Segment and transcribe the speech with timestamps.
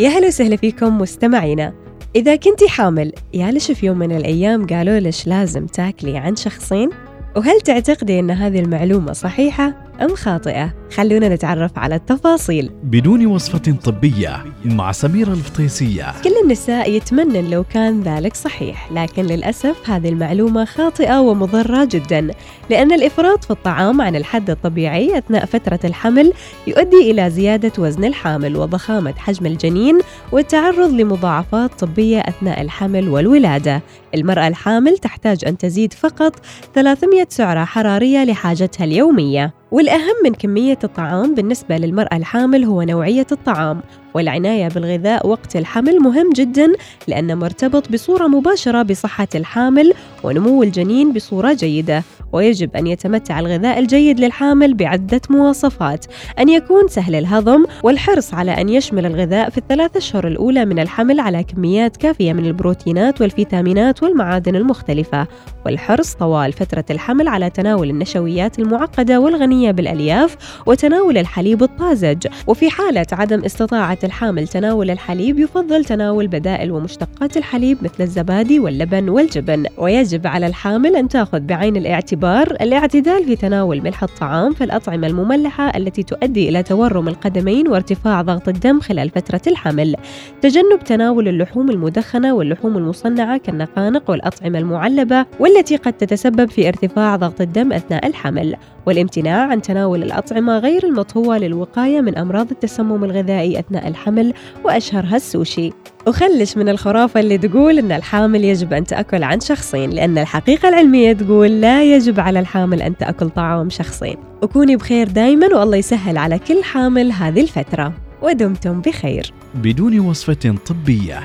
[0.00, 1.72] يا هلا وسهلا فيكم مستمعينا
[2.16, 6.90] إذا كنتي حامل يا ليش في يوم من الأيام قالوا لش لازم تاكلي عن شخصين؟
[7.36, 12.70] وهل تعتقدي أن هذه المعلومة صحيحة؟ أم خاطئة؟ خلونا نتعرف على التفاصيل.
[12.82, 19.90] بدون وصفة طبية مع سميرة الفطيسية كل النساء يتمنن لو كان ذلك صحيح لكن للأسف
[19.90, 22.30] هذه المعلومة خاطئة ومضرة جدا
[22.70, 26.32] لأن الإفراط في الطعام عن الحد الطبيعي أثناء فترة الحمل
[26.66, 29.98] يؤدي إلى زيادة وزن الحامل وضخامة حجم الجنين
[30.32, 33.82] والتعرض لمضاعفات طبية أثناء الحمل والولادة.
[34.14, 36.32] المرأة الحامل تحتاج أن تزيد فقط
[36.74, 39.59] 300 سعرة حرارية لحاجتها اليومية.
[39.70, 43.80] والأهم من كمية الطعام بالنسبة للمرأة الحامل هو نوعية الطعام
[44.14, 46.72] والعناية بالغذاء وقت الحمل مهم جدا
[47.08, 49.92] لأنه مرتبط بصورة مباشرة بصحة الحامل
[50.24, 52.02] ونمو الجنين بصورة جيدة.
[52.32, 56.06] ويجب أن يتمتع الغذاء الجيد للحامل بعدة مواصفات
[56.38, 61.20] أن يكون سهل الهضم والحرص على أن يشمل الغذاء في الثلاث أشهر الأولى من الحمل
[61.20, 65.26] على كميات كافية من البروتينات والفيتامينات والمعادن المختلفة.
[65.66, 72.26] والحرص طوال فترة الحمل على تناول النشويات المعقدة والغنية بالألياف وتناول الحليب الطازج.
[72.46, 79.08] وفي حالة عدم استطاعة الحامل تناول الحليب يفضل تناول بدائل ومشتقات الحليب مثل الزبادي واللبن
[79.08, 79.66] والجبن.
[79.78, 85.76] ويجب على الحامل أن تأخذ بعين الاعتبار الاعتدال في تناول ملح الطعام في الأطعمة المملحة
[85.76, 89.96] التي تؤدي إلى تورم القدمين وارتفاع ضغط الدم خلال فترة الحمل.
[90.40, 97.40] تجنب تناول اللحوم المدخنة واللحوم المصنعة كالنقانق والأطعمة المعلبة والتي قد تتسبب في ارتفاع ضغط
[97.40, 98.56] الدم أثناء الحمل.
[98.86, 104.34] والامتناع عن تناول الأطعمة غير المطهوة للوقاية من أمراض التسمم الغذائي أثناء الحمل
[104.64, 105.72] وأشهرها السوشي
[106.06, 111.12] وخلش من الخرافة اللي تقول أن الحامل يجب أن تأكل عن شخصين لأن الحقيقة العلمية
[111.12, 116.38] تقول لا يجب على الحامل أن تأكل طعام شخصين وكوني بخير دايما والله يسهل على
[116.38, 117.92] كل حامل هذه الفترة.
[118.22, 119.32] ودمتم بخير.
[119.54, 121.20] بدون وصفة طبية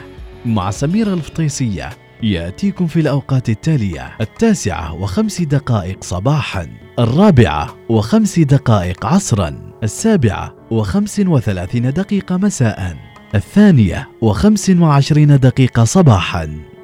[0.45, 1.90] مع سميرة الفطيسية
[2.24, 6.68] يأتيكم في الأوقات التالية التاسعة وخمس دقائق صباحا
[7.00, 12.95] الرابعة وخمس دقائق عصرا السابعة وخمس وثلاثين دقيقة مساء
[13.35, 16.75] الثانية وخمس وعشرين دقيقة صباحا.